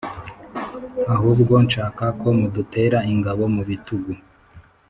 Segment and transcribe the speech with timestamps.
[1.15, 4.11] ahubwo nshaka ko mudutera ingabo mubitugu